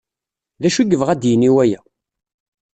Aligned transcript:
D 0.61 0.63
acu 0.67 0.79
i 0.81 0.85
yebɣa 0.91 1.11
ad 1.13 1.19
d-yini 1.21 1.49
waya? 1.55 1.79